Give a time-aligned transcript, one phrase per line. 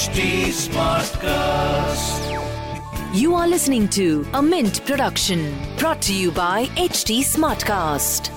[0.00, 0.20] HT
[0.56, 2.20] Smartcast.
[3.14, 8.30] You are listening to a Mint production brought to you by HT Smartcast.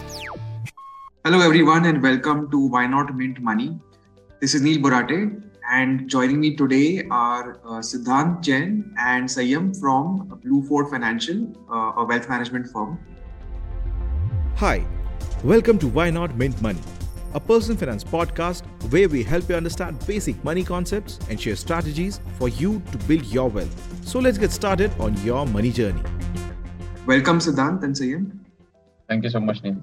[1.23, 3.79] Hello, everyone, and welcome to Why Not Mint Money.
[4.41, 5.41] This is Neil Borate,
[5.71, 11.93] and joining me today are uh, Siddhant Jain and Sayam from Blue Fort Financial, uh,
[11.95, 12.99] a wealth management firm.
[14.57, 14.85] Hi,
[15.45, 16.81] welcome to Why Not Mint Money,
[17.33, 22.19] a personal finance podcast where we help you understand basic money concepts and share strategies
[22.37, 24.07] for you to build your wealth.
[24.07, 26.01] So let's get started on your money journey.
[27.05, 28.39] Welcome, Siddhant and Sayam.
[29.09, 29.77] Thank you so much, Neil.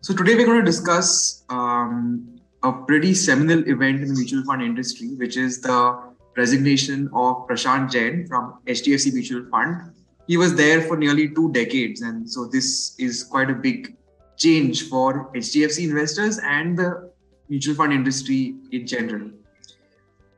[0.00, 4.62] So today we're going to discuss um, a pretty seminal event in the mutual fund
[4.62, 5.98] industry, which is the
[6.36, 9.92] resignation of Prashant Jain from HDFC Mutual Fund.
[10.28, 13.96] He was there for nearly two decades, and so this is quite a big
[14.36, 17.10] change for HDFC investors and the
[17.48, 19.30] mutual fund industry in general.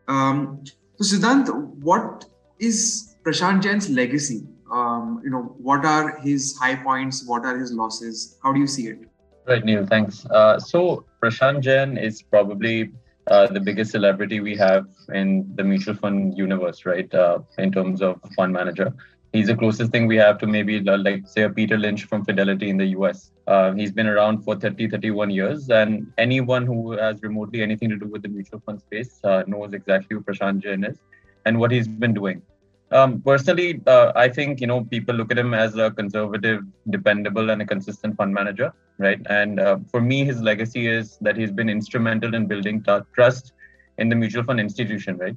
[0.08, 0.64] Um,
[1.00, 2.24] so, Siddhant, what
[2.58, 4.46] is Prashant Jain's legacy?
[4.72, 7.26] Um, you know, what are his high points?
[7.26, 8.38] What are his losses?
[8.42, 8.98] How do you see it?
[9.46, 10.26] Right, Neil, thanks.
[10.26, 12.90] Uh, so, Prashant Jain is probably
[13.28, 17.12] uh, the biggest celebrity we have in the mutual fund universe, right?
[17.14, 18.92] Uh, in terms of fund manager,
[19.32, 22.24] he's the closest thing we have to maybe uh, like say a Peter Lynch from
[22.24, 23.30] Fidelity in the US.
[23.46, 27.96] Uh, he's been around for 30, 31 years, and anyone who has remotely anything to
[27.96, 30.98] do with the mutual fund space uh, knows exactly who Prashant Jain is
[31.44, 32.42] and what he's been doing.
[32.90, 37.50] Um, personally, uh, I think you know people look at him as a conservative, dependable,
[37.50, 39.20] and a consistent fund manager, right?
[39.28, 43.52] And uh, for me, his legacy is that he's been instrumental in building t- trust
[43.98, 45.36] in the mutual fund institution, right?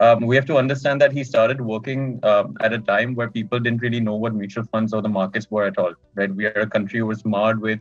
[0.00, 3.60] Um, we have to understand that he started working um, at a time where people
[3.60, 6.34] didn't really know what mutual funds or the markets were at all, right?
[6.34, 7.80] We are a country who was marred with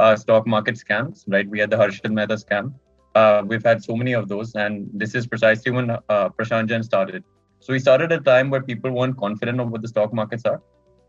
[0.00, 1.48] uh, stock market scams, right?
[1.48, 2.74] We had the Harshad Mehta scam.
[3.14, 6.82] Uh, we've had so many of those, and this is precisely when uh, Prashant Jain
[6.82, 7.24] started
[7.60, 10.44] so he started at a time where people weren't confident of what the stock markets
[10.46, 10.60] are.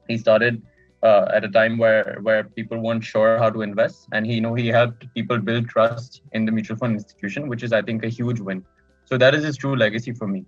[0.08, 0.62] He started
[1.02, 4.42] uh, at a time where where people weren't sure how to invest, and he you
[4.42, 8.04] know he helped people build trust in the mutual fund institution, which is I think
[8.04, 8.64] a huge win.
[9.12, 10.46] So that is his true legacy for me.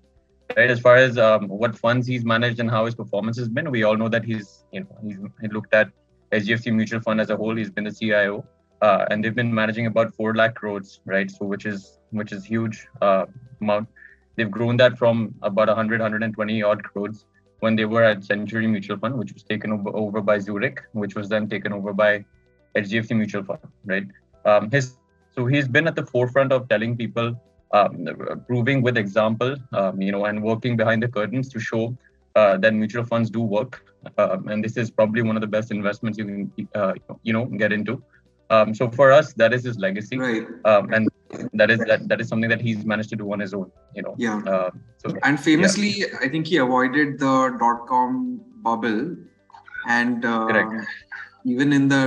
[0.57, 3.72] Right, as far as um, what funds he's managed and how his performance has been,
[3.72, 5.90] we all know that he's you know he's he looked at
[6.31, 7.56] HDFC Mutual Fund as a whole.
[7.56, 8.46] He's been the CIO,
[8.81, 11.31] uh, and they've been managing about four lakh crores, right?
[11.31, 13.25] So which is which is huge uh,
[13.62, 13.88] amount
[14.35, 17.25] They've grown that from about 100, 120 odd crores
[17.59, 21.16] when they were at Century Mutual Fund, which was taken over, over by Zurich, which
[21.16, 22.25] was then taken over by
[22.75, 24.07] HDFC Mutual Fund, right?
[24.45, 24.97] Um, his
[25.35, 27.40] so he's been at the forefront of telling people,
[27.73, 28.07] um,
[28.47, 31.84] proving with example, um, you know, and working behind the curtains to show
[32.35, 33.73] uh, that mutual funds do work.
[34.17, 37.45] Um, and this is probably one of the best investments you can, uh, you know,
[37.45, 38.01] get into.
[38.50, 40.45] Um, so for us, that is his legacy, Right.
[40.66, 41.09] um, and
[41.53, 43.72] that is that that is something that he's managed to do on his own.
[43.95, 44.16] You know.
[44.17, 44.41] Yeah.
[44.45, 44.69] Uh,
[45.01, 49.16] so And famously, I think he avoided the dot com bubble,
[49.88, 50.67] and uh,
[51.45, 52.01] even in the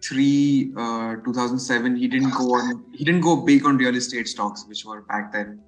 [0.00, 2.84] 2003, uh, 2007, he didn't go on.
[2.92, 5.60] He didn't go big on real estate stocks, which were back then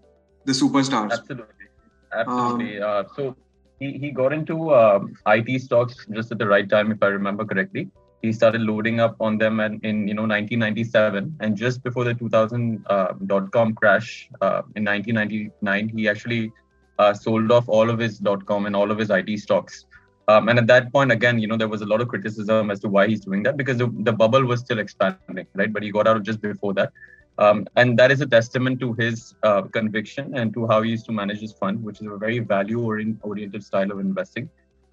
[0.44, 1.12] the superstars.
[1.12, 1.66] absolutely,
[2.14, 2.80] absolutely.
[2.80, 3.36] uh, so
[3.78, 7.44] he he got into um, IT stocks just at the right time, if I remember
[7.44, 7.88] correctly.
[8.22, 12.14] He started loading up on them and in you know 1997, and just before the
[12.14, 16.52] 2000 uh, dot com crash uh, in 1999, he actually
[16.98, 19.86] uh, sold off all of his dot com and all of his IT stocks.
[20.30, 22.80] Um, and at that point, again, you know, there was a lot of criticism as
[22.80, 25.72] to why he's doing that because the, the bubble was still expanding, right?
[25.72, 26.92] But he got out just before that.
[27.38, 31.06] Um, and that is a testament to his uh, conviction and to how he used
[31.06, 32.80] to manage his fund, which is a very value
[33.22, 34.48] oriented style of investing.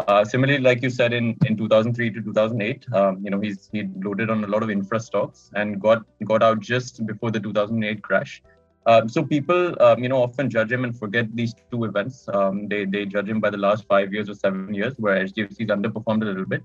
[0.07, 3.89] Uh, similarly, like you said, in, in 2003 to 2008, um, you know, he's he
[4.03, 8.01] loaded on a lot of infra stocks and got got out just before the 2008
[8.01, 8.41] crash.
[8.87, 12.27] Um, so people, um, you know, often judge him and forget these two events.
[12.33, 15.71] Um, they they judge him by the last five years or seven years, where HDFC's
[15.77, 16.63] underperformed a little bit.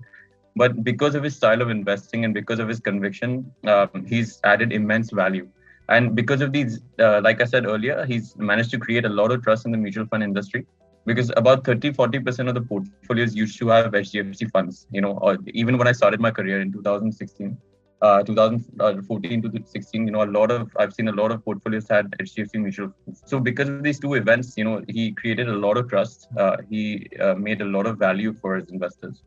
[0.55, 4.71] But because of his style of investing and because of his conviction, um, he's added
[4.71, 5.49] immense value.
[5.89, 9.31] And because of these, uh, like I said earlier, he's managed to create a lot
[9.31, 10.65] of trust in the mutual fund industry
[11.05, 15.77] because about 30 40% of the portfolios used to have HDFC funds you know even
[15.77, 17.57] when I started my career in 2016
[18.05, 21.87] uh, 2014 to 16 you know a lot of I've seen a lot of portfolios
[21.89, 22.93] had HDFC mutual
[23.25, 26.57] so because of these two events you know he created a lot of trust uh,
[26.69, 26.83] he
[27.19, 29.23] uh, made a lot of value for his investors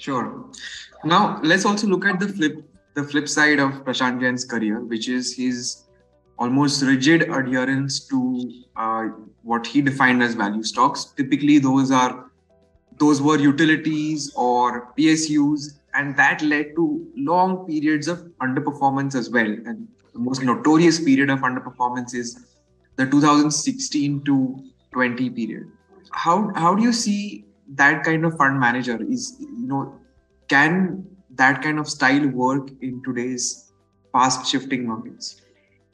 [0.00, 0.46] Sure.
[1.04, 5.08] Now let's also look at the flip the flip side of Prashant Jain's career, which
[5.08, 5.84] is his
[6.38, 9.08] almost rigid adherence to uh,
[9.42, 11.04] what he defined as value stocks.
[11.18, 12.30] Typically, those are
[12.98, 19.46] those were utilities or PSUs, and that led to long periods of underperformance as well.
[19.46, 22.56] And the most notorious period of underperformance is
[22.96, 25.70] the 2016 to 20 period.
[26.12, 27.44] How how do you see
[27.74, 28.98] that kind of fund manager?
[29.02, 29.94] Is you know
[30.48, 31.06] can
[31.36, 33.72] that kind of style work in today's
[34.12, 35.40] fast shifting markets?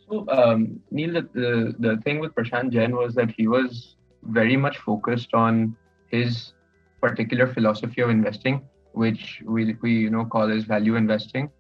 [0.08, 4.56] So um, Neil, the, the the thing with Prashant Jain was that he was very
[4.56, 5.76] much focused on
[6.08, 6.52] his
[7.00, 8.62] particular philosophy of investing,
[8.96, 11.50] which we, we you know call as value investing.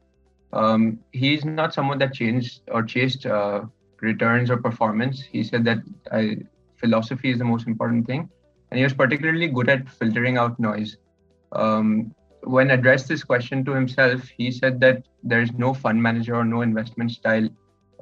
[0.52, 3.62] Um, he's not someone that changed or chased uh,
[4.00, 5.22] returns or performance.
[5.22, 5.78] He said that
[6.10, 6.38] I,
[6.76, 8.28] philosophy is the most important thing,
[8.70, 10.96] and he was particularly good at filtering out noise.
[11.52, 16.36] Um, when addressed this question to himself, he said that there is no fund manager
[16.36, 17.48] or no investment style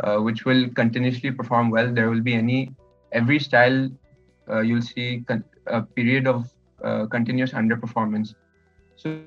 [0.02, 1.92] uh, which will continuously perform well.
[1.92, 2.74] There will be any
[3.12, 3.88] every style
[4.50, 6.50] uh, you'll see con- a period of
[6.82, 8.34] uh, continuous underperformance.
[8.96, 9.20] So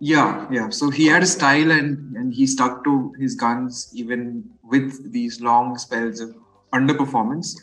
[0.00, 0.68] yeah, yeah.
[0.70, 5.40] So he had a style and and he stuck to his guns even with these
[5.40, 6.34] long spells of
[6.72, 7.56] underperformance.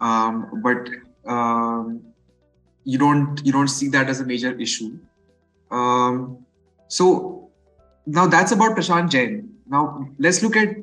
[0.00, 0.88] Um, but
[1.30, 2.02] um,
[2.84, 4.98] you don't you don't see that as a major issue.
[5.70, 6.44] Um,
[6.88, 7.50] so
[8.06, 9.54] now that's about Prashant Jain.
[9.66, 10.76] Now let's look at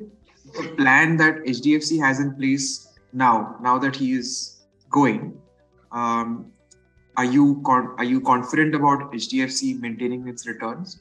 [0.54, 3.56] the plan that HDFC has in place now.
[3.62, 5.38] Now that he is going,
[5.92, 6.50] um,
[7.20, 11.00] are you con- are you confident about HDFC maintaining its returns?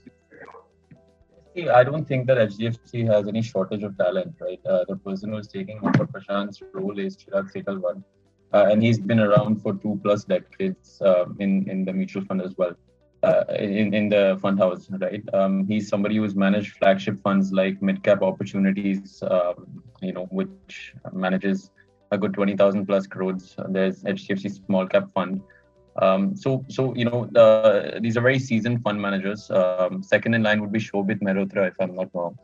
[1.73, 4.59] I don't think that HDFC has any shortage of talent, right?
[4.65, 8.03] Uh, the person who's taking over Prashant's role is Chirag Setalvad,
[8.53, 12.41] uh, and he's been around for two plus decades uh, in in the mutual fund
[12.47, 12.73] as well.
[13.29, 15.23] Uh, in in the fund house, right?
[15.33, 21.71] Um, he's somebody who's managed flagship funds like Midcap Opportunities, um, you know, which manages
[22.11, 23.55] a good twenty thousand plus crores.
[23.77, 25.41] There's HDFC Small Cap Fund,
[26.01, 29.49] um, so, so you know, the, these are very seasoned fund managers.
[29.51, 32.37] Um, second in line would be Shobhit Mehrotra, if I'm not wrong.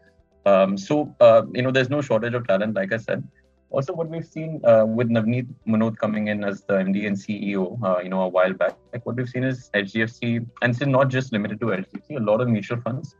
[0.45, 3.27] Um, so, uh, you know, there's no shortage of talent, like I said.
[3.71, 7.81] Also, what we've seen uh, with Navneet Munot coming in as the MD and CEO,
[7.83, 11.09] uh, you know, a while back, like what we've seen is HDFC, and it's not
[11.09, 12.17] just limited to HDFC.
[12.17, 13.15] A lot of mutual funds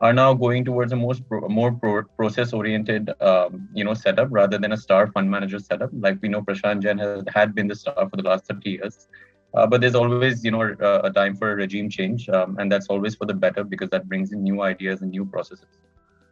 [0.00, 4.56] are now going towards a most pro, more pro, process-oriented, um, you know, setup rather
[4.56, 5.90] than a star fund manager setup.
[5.92, 9.08] Like we know, Prashant Jain has had been the star for the last 30 years.
[9.54, 12.70] Uh, but there's always, you know, uh, a time for a regime change, um, and
[12.70, 15.66] that's always for the better because that brings in new ideas and new processes.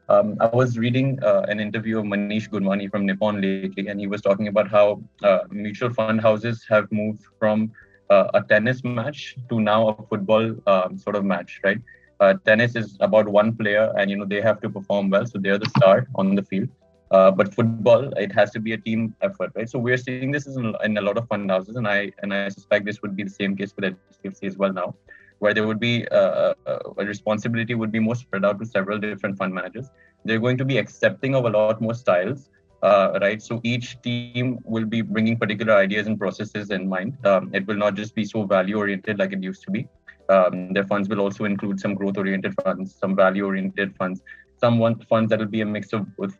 [0.08, 4.06] Um, I was reading uh, an interview of Manish Gunwani from Nippon lately, and he
[4.06, 7.72] was talking about how uh, mutual fund houses have moved from
[8.08, 11.78] uh, a tennis match to now a football um, sort of match, right?
[12.20, 15.38] Uh, tennis is about one player, and you know they have to perform well, so
[15.38, 16.68] they're the star on the field.
[17.10, 19.68] Uh, but football, it has to be a team effort, right?
[19.68, 22.48] So we're seeing this in, in a lot of fund houses, and I and I
[22.48, 24.94] suspect this would be the same case with HDFC as well now,
[25.38, 28.98] where there would be uh, uh, a responsibility would be more spread out to several
[28.98, 29.88] different fund managers.
[30.24, 32.50] They're going to be accepting of a lot more styles,
[32.82, 33.40] uh, right?
[33.40, 37.16] So each team will be bringing particular ideas and processes in mind.
[37.24, 39.88] Um, it will not just be so value oriented like it used to be.
[40.28, 44.22] Um, their funds will also include some growth oriented funds, some value oriented funds,
[44.60, 44.78] some
[45.08, 46.36] funds that will be a mix of both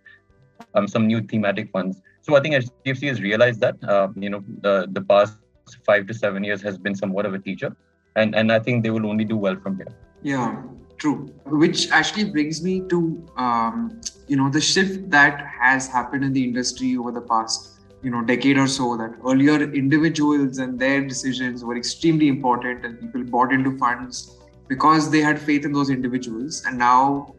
[0.74, 2.00] um, some new thematic funds.
[2.22, 5.38] So I think HDFC has realized that uh, you know the the past
[5.84, 7.74] five to seven years has been somewhat of a teacher,
[8.16, 9.88] and and I think they will only do well from here.
[10.22, 10.62] Yeah,
[10.98, 11.32] true.
[11.46, 16.44] Which actually brings me to um, you know the shift that has happened in the
[16.44, 18.96] industry over the past you know decade or so.
[18.96, 24.38] That earlier individuals and their decisions were extremely important, and people bought into funds
[24.68, 27.34] because they had faith in those individuals, and now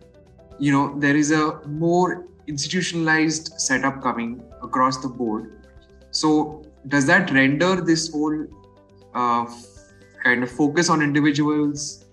[0.58, 5.66] you know there is a more institutionalized setup coming across the board.
[6.12, 8.48] So, does that render this whole
[9.14, 9.46] uh,
[10.24, 12.06] kind of focus on individuals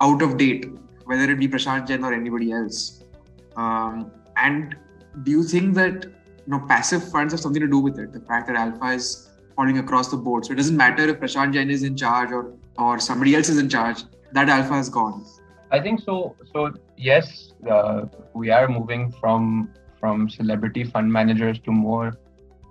[0.00, 0.66] out of date,
[1.04, 3.04] whether it be Prashant Jain or anybody else?
[3.56, 4.76] Um, and
[5.22, 8.12] do you think that you know passive funds have something to do with it?
[8.12, 11.52] The fact that alpha is falling across the board, so it doesn't matter if Prashant
[11.52, 14.02] Jain is in charge or or somebody else is in charge.
[14.32, 15.24] That alpha is gone.
[15.70, 16.36] I think so.
[16.52, 22.16] So yes, uh, we are moving from from celebrity fund managers to more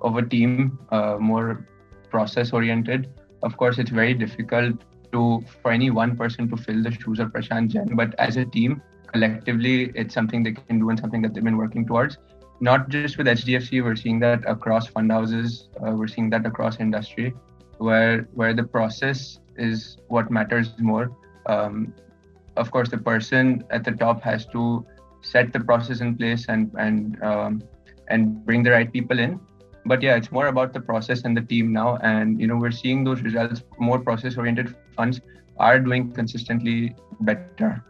[0.02, 1.68] of a team, uh, more
[2.10, 3.10] process oriented.
[3.44, 7.30] Of course, it's very difficult to for any one person to fill the shoes of
[7.30, 11.34] Prashant Jain, but as a team, collectively, it's something they can do and something that
[11.34, 12.18] they've been working towards.
[12.62, 15.68] Not just with HDFC, we're seeing that across fund houses.
[15.86, 17.34] Uh, we're seeing that across industry,
[17.78, 21.12] where where the process is what matters more.
[21.48, 21.94] Um,
[22.58, 24.86] of course, the person at the top has to
[25.22, 27.62] set the process in place and and um,
[28.10, 29.40] and bring the right people in.
[29.86, 31.98] But yeah, it's more about the process and the team now.
[31.98, 33.64] And you know, we're seeing those results.
[33.80, 35.22] More process-oriented funds
[35.58, 37.84] are doing consistently better.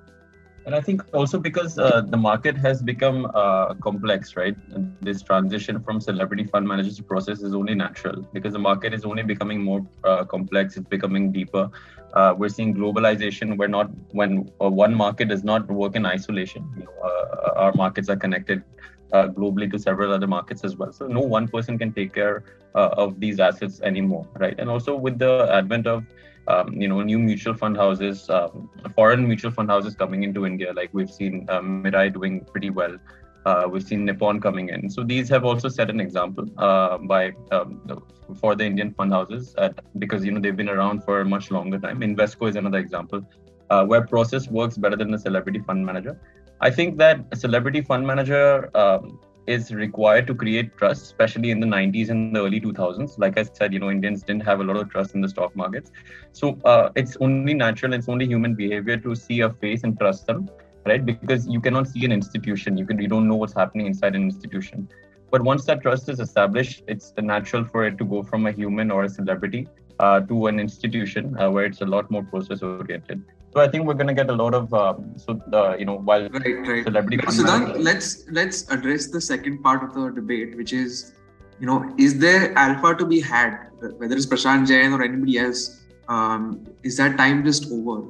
[0.65, 4.55] And I think also because uh, the market has become uh, complex, right?
[5.01, 9.05] This transition from celebrity fund managers to process is only natural because the market is
[9.05, 10.75] only becoming more uh, complex.
[10.75, 11.69] It's becoming deeper.
[12.15, 13.57] Uh, we're seeing globalization.
[13.57, 16.67] We're not when uh, one market does not work in isolation.
[16.77, 18.63] You know, uh, our markets are connected
[19.13, 20.91] globally to several other markets as well.
[20.91, 22.43] So no one person can take care
[22.73, 24.55] of these assets anymore, right?
[24.59, 26.03] And also with the advent of
[26.47, 30.73] um, you know new mutual fund houses, um, foreign mutual fund houses coming into India.
[30.73, 32.97] Like we've seen um, Mirae doing pretty well.
[33.45, 34.89] Uh, we've seen Nippon coming in.
[34.89, 37.79] So these have also set an example uh, by um,
[38.41, 41.51] for the Indian fund houses at, because you know they've been around for a much
[41.51, 41.99] longer time.
[42.01, 43.21] Invesco is another example
[43.69, 46.19] uh, where process works better than a celebrity fund manager.
[46.61, 51.67] I think that celebrity fund manager um, is required to create trust, especially in the
[51.67, 53.17] 90s and the early 2000s.
[53.17, 55.55] Like I said, you know, Indians didn't have a lot of trust in the stock
[55.55, 55.91] markets.
[56.33, 60.27] So uh, it's only natural, it's only human behavior to see a face and trust
[60.27, 60.49] them,
[60.85, 61.05] right?
[61.05, 62.77] Because you cannot see an institution.
[62.77, 64.87] You can you don't know what's happening inside an institution.
[65.29, 68.91] But once that trust is established, it's natural for it to go from a human
[68.91, 69.67] or a celebrity
[69.99, 73.11] uh, to an institution uh, where it's a lot more process oriented.
[73.55, 75.95] So I think we're going to get a lot of um, so the you know
[75.95, 76.83] while right, right.
[76.83, 77.19] celebrity.
[77.31, 81.13] So then let's let's address the second part of the debate, which is
[81.61, 85.85] you know is there alpha to be had, whether it's Prashant Jain or anybody else?
[86.09, 88.03] Um, is that time just over?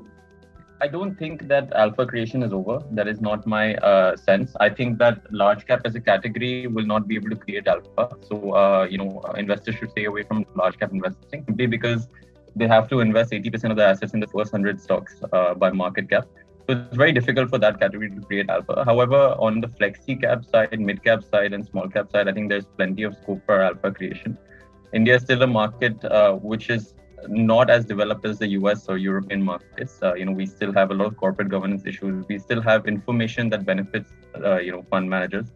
[0.81, 2.79] I don't think that alpha creation is over.
[2.91, 4.55] That is not my uh, sense.
[4.59, 8.17] I think that large cap as a category will not be able to create alpha.
[8.27, 12.07] So, uh, you know, investors should stay away from large cap investing simply because
[12.55, 15.71] they have to invest 80% of the assets in the first 100 stocks uh, by
[15.71, 16.25] market cap.
[16.67, 18.83] So it's very difficult for that category to create alpha.
[18.85, 22.49] However, on the flexi cap side, mid cap side, and small cap side, I think
[22.49, 24.37] there's plenty of scope for alpha creation.
[24.93, 26.95] India is still a market uh, which is
[27.27, 29.99] not as developed as the US or European markets.
[30.01, 32.25] Uh, you know, we still have a lot of corporate governance issues.
[32.27, 34.11] We still have information that benefits,
[34.43, 35.51] uh, you know, fund managers.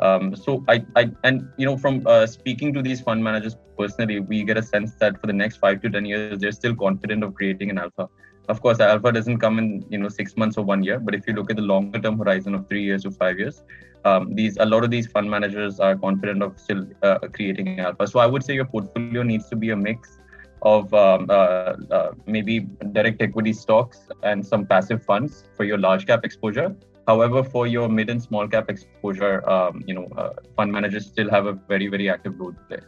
[0.00, 4.20] Um, so I, I, and you know, from uh, speaking to these fund managers personally,
[4.20, 7.22] we get a sense that for the next five to ten years, they're still confident
[7.22, 8.08] of creating an alpha.
[8.48, 11.26] Of course, alpha doesn't come in you know six months or one year, but if
[11.26, 13.62] you look at the longer term horizon of three years to five years,
[14.04, 18.06] um, these a lot of these fund managers are confident of still uh, creating alpha.
[18.06, 20.18] So I would say your portfolio needs to be a mix
[20.62, 22.60] of um, uh, uh, maybe
[22.92, 26.74] direct equity stocks and some passive funds for your large cap exposure
[27.06, 31.30] However, for your mid and small cap exposure, um, you know, uh, fund managers still
[31.30, 32.80] have a very, very active role to play.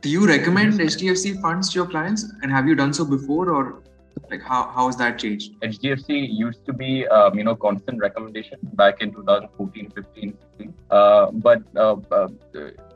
[0.00, 3.82] Do you recommend HDFC funds to your clients, and have you done so before, or
[4.30, 5.58] like how how has that changed?
[5.60, 10.74] HDFC used to be, um, you know, constant recommendation back in 2014, 15, 16.
[10.90, 12.28] Uh, but uh, uh,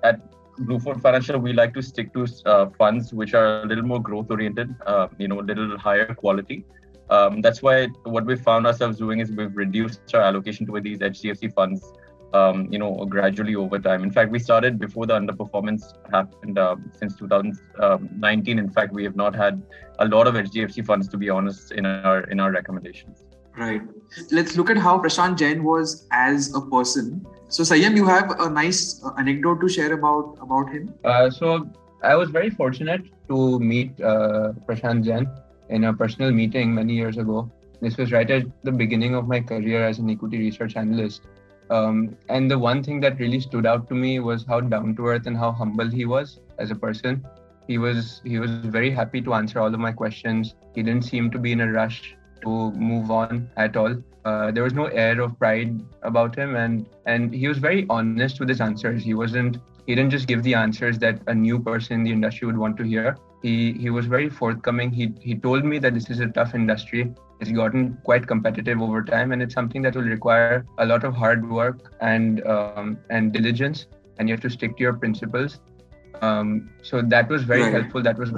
[0.04, 0.20] at
[0.60, 4.30] Blueford Financial, we like to stick to uh, funds which are a little more growth
[4.30, 6.64] oriented, uh, you know, a little higher quality
[7.12, 10.98] um, that's why what we found ourselves doing is we've reduced our allocation to these
[10.98, 11.92] HDFC funds,
[12.32, 14.02] um, you know, gradually over time.
[14.02, 18.58] In fact, we started before the underperformance happened uh, since 2019.
[18.58, 19.62] In fact, we have not had
[19.98, 23.24] a lot of HDFC funds, to be honest, in our in our recommendations.
[23.58, 23.82] Right.
[24.30, 27.26] Let's look at how Prashant Jain was as a person.
[27.48, 30.94] So, Sayam, you have a nice uh, anecdote to share about about him.
[31.04, 31.68] Uh, so,
[32.02, 35.28] I was very fortunate to meet uh, Prashant Jain
[35.72, 37.50] in a personal meeting many years ago.
[37.80, 41.22] This was right at the beginning of my career as an equity research analyst.
[41.70, 45.06] Um, and the one thing that really stood out to me was how down to
[45.06, 47.24] earth and how humble he was as a person.
[47.66, 50.54] He was he was very happy to answer all of my questions.
[50.74, 53.94] He didn't seem to be in a rush to move on at all.
[54.24, 58.40] Uh, there was no air of pride about him, and and he was very honest
[58.40, 59.02] with his answers.
[59.02, 62.46] He wasn't he didn't just give the answers that a new person in the industry
[62.46, 63.16] would want to hear.
[63.42, 64.92] He he was very forthcoming.
[64.92, 67.12] He he told me that this is a tough industry.
[67.40, 71.14] It's gotten quite competitive over time, and it's something that will require a lot of
[71.14, 73.86] hard work and um, and diligence,
[74.18, 75.58] and you have to stick to your principles.
[76.20, 77.72] Um, so that was very right.
[77.72, 78.00] helpful.
[78.02, 78.30] That was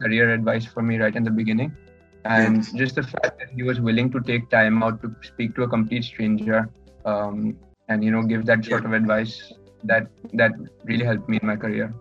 [0.00, 1.76] career advice for me right in the beginning,
[2.24, 2.72] and yes.
[2.72, 5.68] just the fact that he was willing to take time out to speak to a
[5.68, 6.68] complete stranger,
[7.04, 7.56] um,
[7.88, 8.88] and you know give that sort yeah.
[8.88, 9.52] of advice
[9.84, 10.52] that that
[10.84, 11.94] really helped me in my career.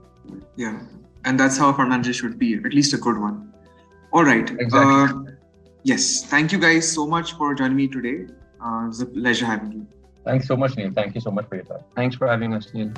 [0.55, 0.79] Yeah,
[1.25, 3.53] and that's how a fund manager should be, at least a good one.
[4.11, 4.49] All right.
[4.49, 5.31] Exactly.
[5.31, 5.35] Uh,
[5.83, 6.25] yes.
[6.25, 8.27] Thank you guys so much for joining me today.
[8.63, 9.87] Uh, it was a pleasure having you.
[10.25, 10.91] Thanks so much, Neil.
[10.93, 11.83] Thank you so much for your time.
[11.95, 12.91] Thanks for having us, Neil.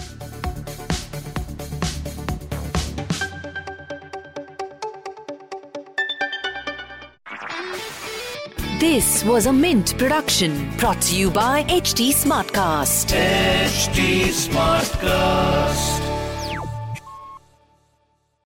[8.82, 13.14] This was a Mint production brought to you by HT Smartcast.
[13.14, 16.01] HT Smartcast.